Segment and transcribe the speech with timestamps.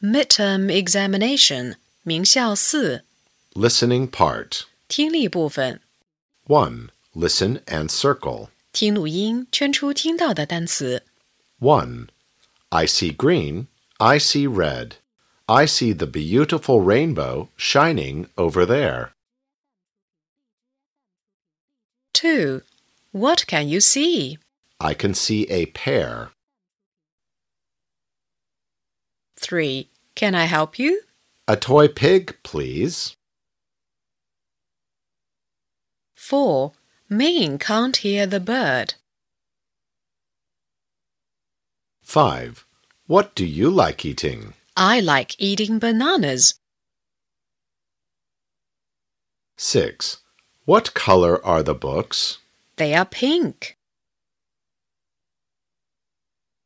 [0.00, 3.04] midterm examination 名校四
[3.54, 4.62] Listening part.
[4.88, 5.80] 听力部分，
[6.46, 6.88] 1.
[7.14, 8.48] Listen and circle.
[8.72, 11.04] 听录音，圈出听到的单词。
[11.60, 12.08] 1.
[12.70, 13.66] I see green.
[13.98, 14.92] I see red.
[15.46, 19.10] I see the beautiful rainbow shining over there.
[22.14, 22.62] 2.
[23.12, 24.38] What can you see?
[24.78, 26.30] I can see a pear.
[29.37, 29.89] 3.
[30.15, 31.01] Can I help you?
[31.47, 33.15] A toy pig, please.
[36.15, 36.73] 4.
[37.09, 38.95] Ming can't hear the bird.
[42.01, 42.65] 5.
[43.05, 44.53] What do you like eating?
[44.75, 46.59] I like eating bananas.
[49.57, 50.17] 6.
[50.65, 52.39] What color are the books?
[52.75, 53.77] They are pink.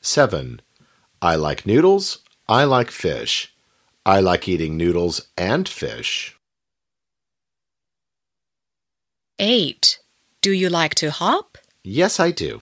[0.00, 0.62] 7.
[1.20, 2.18] I like noodles.
[2.51, 3.53] I like fish.
[4.05, 6.35] I like eating noodles and fish.
[9.39, 9.99] 8.
[10.41, 11.57] Do you like to hop?
[11.83, 12.59] Yes, I do.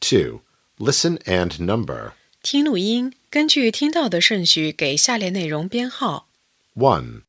[0.00, 0.42] 2.
[0.78, 2.12] Listen and number.
[2.42, 6.28] 听录音，根据听到的顺序给下列内容编号。
[6.74, 7.22] 1.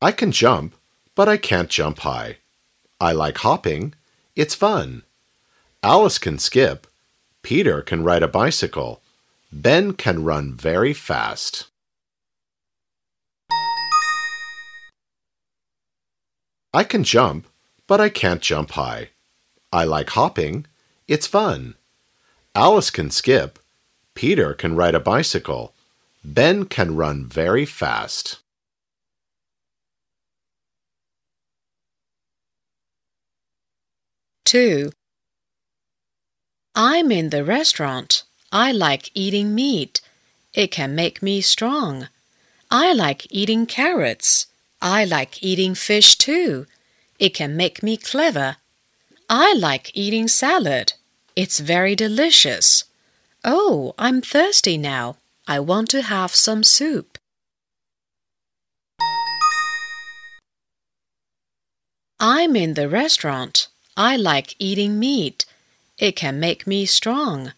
[0.00, 0.72] I can jump,
[1.14, 2.36] but I can't jump high.
[2.98, 3.92] I like hopping.
[4.34, 5.02] It's fun.
[5.82, 6.86] Alice can skip.
[7.45, 9.01] Peter can ride a bicycle.
[9.51, 11.67] Ben can run very fast.
[16.73, 17.45] I can jump,
[17.85, 19.09] but I can't jump high.
[19.71, 20.65] I like hopping.
[21.07, 21.75] It's fun.
[22.55, 23.59] Alice can skip.
[24.15, 25.75] Peter can ride a bicycle.
[26.23, 28.39] Ben can run very fast.
[34.45, 34.89] 2.
[36.77, 38.23] I'm in the restaurant.
[38.51, 40.01] I like eating meat.
[40.53, 42.09] It can make me strong.
[42.69, 44.47] I like eating carrots.
[44.81, 46.67] I like eating fish too.
[47.17, 48.57] It can make me clever.
[49.29, 50.93] I like eating salad.
[51.33, 52.83] It's very delicious.
[53.45, 55.15] Oh, I'm thirsty now.
[55.47, 57.17] I want to have some soup.
[62.19, 63.69] I'm in the restaurant.
[63.95, 65.44] I like eating meat.
[65.98, 67.52] It can make me strong.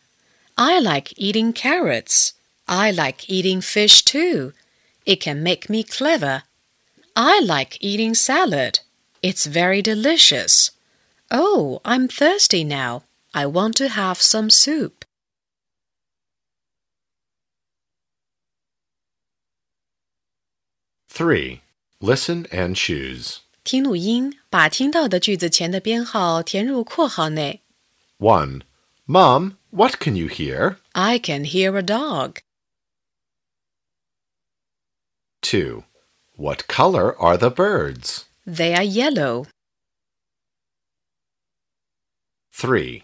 [0.57, 2.35] I like eating carrots.
[2.67, 4.53] I like eating fish too.
[5.05, 6.43] It can make me clever.
[7.15, 8.81] I like eating salad.
[9.23, 10.71] It's very delicious.
[11.31, 13.03] Oh, I'm thirsty now.
[13.33, 15.05] I want to have some soup.
[21.09, 21.61] 3.
[22.01, 23.39] Listen and choose.
[23.65, 27.61] 听录音，把听到的句子前的编号填入括号内。
[28.20, 28.64] 1.
[29.06, 30.80] Mom, what can you hear?
[30.96, 32.40] I can hear a dog.
[35.44, 35.84] 2.
[36.36, 38.26] What color are the birds?
[38.46, 39.46] They are yellow.
[42.54, 43.04] 3.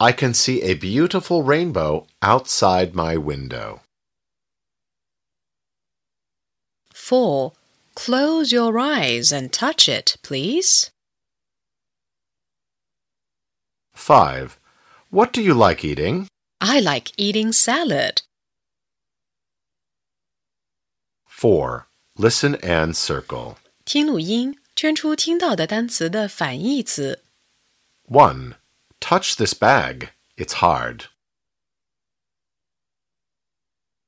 [0.00, 3.82] I can see a beautiful rainbow outside my window.
[6.92, 7.52] 4.
[7.94, 10.90] Close your eyes and touch it, please.
[13.97, 14.59] 5.
[15.09, 16.27] What do you like eating?
[16.59, 18.21] I like eating salad.
[21.27, 21.87] 4.
[22.17, 23.57] Listen and circle.
[23.85, 27.23] 听录音，圈出听到的单词的反义词。
[28.07, 28.55] 1.
[28.99, 30.09] Touch this bag.
[30.37, 31.05] It's hard.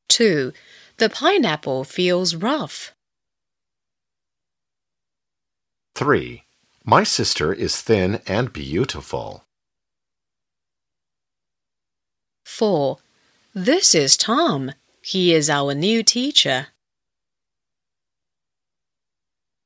[0.08, 0.54] 2.
[0.98, 2.92] The pineapple feels rough.
[5.96, 6.44] 3.
[6.86, 9.42] My sister is thin and beautiful.
[12.50, 12.98] 4.
[13.54, 14.72] This is Tom.
[15.02, 16.68] He is our new teacher.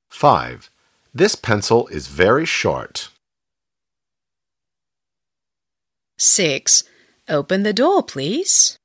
[0.10, 0.70] 5.
[1.14, 3.10] This pencil is very short.
[6.18, 6.84] 6.
[7.30, 8.78] Open the door, please.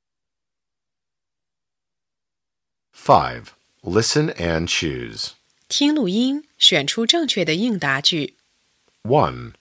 [2.93, 3.55] 5.
[3.83, 5.33] Listen and choose.
[5.67, 8.37] 听录音，选出正确的应答句。
[9.03, 9.53] 1.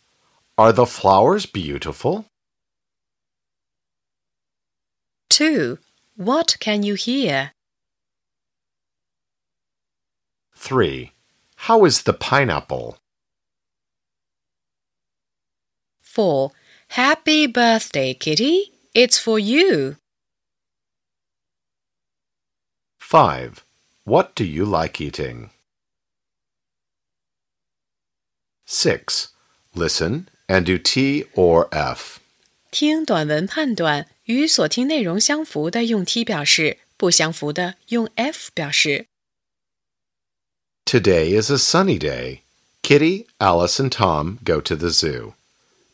[0.56, 2.26] Are the flowers beautiful?
[5.30, 5.78] 2.
[6.16, 7.52] What can you hear?
[10.54, 11.12] 3.
[11.56, 12.96] How is the pineapple?
[16.00, 16.52] 4.
[16.88, 18.72] Happy birthday, Kitty.
[18.94, 19.96] It's for you.
[22.98, 23.64] 5.
[24.04, 25.50] What do you like eating?
[28.66, 29.28] 6.
[29.74, 32.20] Listen and do T or F.
[32.70, 39.06] 听短文判断 与所听内容相符的用 T 表示，不相符的用 F 表示。
[40.84, 42.40] Today is a sunny day.
[42.82, 45.32] Kitty, Alice, and Tom go to the zoo.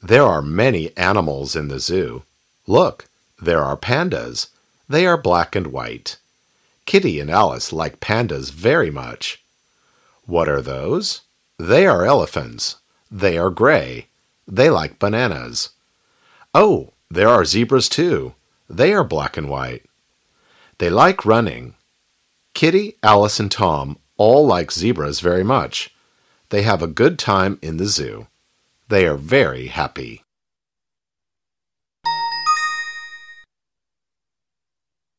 [0.02, 2.22] There are many animals in the zoo.
[2.66, 3.06] Look,
[3.40, 4.48] there are pandas.
[4.88, 6.16] They are black and white.
[6.86, 9.38] Kitty and Alice like pandas very much.
[10.26, 11.20] What are those?
[11.58, 12.76] They are elephants.
[13.10, 14.06] They are gray.
[14.48, 15.70] They like bananas.
[16.52, 18.33] Oh, there are zebras too.
[18.69, 19.85] They are black and white.
[20.77, 21.75] They like running.
[22.53, 25.93] Kitty, Alice, and Tom all like zebras very much.
[26.49, 28.27] They have a good time in the zoo.
[28.87, 30.23] They are very happy.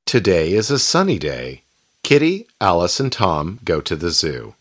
[0.07, 1.63] Today is a sunny day.
[2.03, 4.55] Kitty, Alice, and Tom go to the zoo.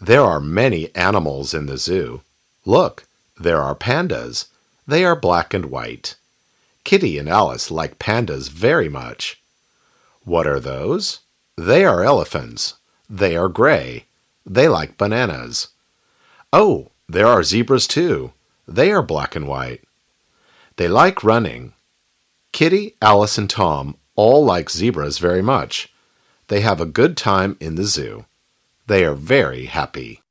[0.00, 2.22] There are many animals in the zoo.
[2.64, 3.06] Look,
[3.38, 4.46] there are pandas.
[4.86, 6.16] They are black and white.
[6.90, 9.40] Kitty and Alice like pandas very much.
[10.22, 11.20] What are those?
[11.56, 12.78] They are elephants.
[13.08, 14.06] They are gray.
[14.44, 15.68] They like bananas.
[16.52, 18.32] Oh, there are zebras too.
[18.66, 19.84] They are black and white.
[20.78, 21.74] They like running.
[22.50, 25.92] Kitty, Alice, and Tom all like zebras very much.
[26.48, 28.26] They have a good time in the zoo.
[28.88, 30.22] They are very happy.